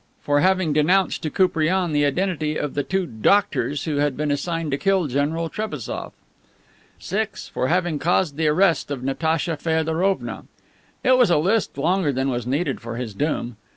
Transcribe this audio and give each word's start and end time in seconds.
For 0.23 0.39
having 0.39 0.73
denounced 0.73 1.21
to 1.21 1.29
Koupriane 1.29 1.91
the 1.91 2.07
identity 2.07 2.57
of 2.57 2.73
the 2.73 2.81
two 2.81 3.05
"doctors" 3.05 3.83
who 3.83 3.97
had 3.97 4.17
been 4.17 4.31
assigned 4.31 4.71
to 4.71 4.77
kill 4.79 5.05
General 5.05 5.47
Trebassof. 5.47 6.11
6. 6.97 7.47
For 7.49 7.67
having 7.67 7.99
caused 7.99 8.35
the 8.35 8.47
arrest 8.47 8.89
of 8.89 9.03
Natacha 9.03 9.57
Feodorovna. 9.57 10.45
It 11.03 11.19
was 11.19 11.29
a 11.29 11.37
list 11.37 11.77
longer 11.77 12.11
than 12.11 12.31
was 12.31 12.47
needed 12.47 12.81
for 12.81 12.95
his 12.97 13.13
doom. 13.13 13.57